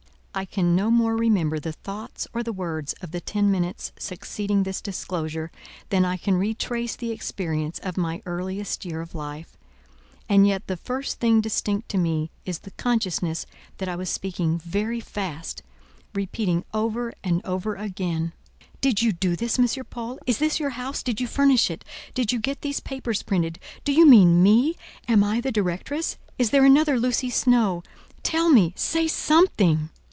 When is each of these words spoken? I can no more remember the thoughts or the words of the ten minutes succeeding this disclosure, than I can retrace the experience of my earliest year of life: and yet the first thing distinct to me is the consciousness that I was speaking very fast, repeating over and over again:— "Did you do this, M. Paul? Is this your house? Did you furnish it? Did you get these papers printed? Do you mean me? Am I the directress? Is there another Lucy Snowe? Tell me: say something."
I 0.33 0.45
can 0.45 0.77
no 0.77 0.89
more 0.89 1.17
remember 1.17 1.59
the 1.59 1.73
thoughts 1.73 2.25
or 2.33 2.41
the 2.41 2.53
words 2.53 2.93
of 3.01 3.11
the 3.11 3.19
ten 3.19 3.51
minutes 3.51 3.91
succeeding 3.99 4.63
this 4.63 4.79
disclosure, 4.79 5.51
than 5.89 6.05
I 6.05 6.15
can 6.15 6.37
retrace 6.37 6.95
the 6.95 7.11
experience 7.11 7.79
of 7.79 7.97
my 7.97 8.21
earliest 8.25 8.85
year 8.85 9.01
of 9.01 9.13
life: 9.13 9.57
and 10.29 10.47
yet 10.47 10.67
the 10.67 10.77
first 10.77 11.19
thing 11.19 11.41
distinct 11.41 11.89
to 11.89 11.97
me 11.97 12.31
is 12.45 12.59
the 12.59 12.71
consciousness 12.71 13.45
that 13.77 13.89
I 13.89 13.97
was 13.97 14.09
speaking 14.09 14.57
very 14.57 15.01
fast, 15.01 15.63
repeating 16.13 16.63
over 16.73 17.11
and 17.25 17.45
over 17.45 17.75
again:— 17.75 18.31
"Did 18.79 19.01
you 19.01 19.11
do 19.11 19.35
this, 19.35 19.59
M. 19.59 19.67
Paul? 19.89 20.17
Is 20.25 20.37
this 20.37 20.61
your 20.61 20.71
house? 20.71 21.03
Did 21.03 21.19
you 21.19 21.27
furnish 21.27 21.69
it? 21.69 21.83
Did 22.13 22.31
you 22.31 22.39
get 22.39 22.61
these 22.61 22.79
papers 22.79 23.21
printed? 23.21 23.59
Do 23.83 23.91
you 23.91 24.05
mean 24.05 24.41
me? 24.41 24.77
Am 25.09 25.25
I 25.25 25.41
the 25.41 25.51
directress? 25.51 26.15
Is 26.39 26.51
there 26.51 26.63
another 26.63 26.97
Lucy 26.97 27.29
Snowe? 27.29 27.83
Tell 28.23 28.49
me: 28.49 28.71
say 28.77 29.09
something." 29.09 29.89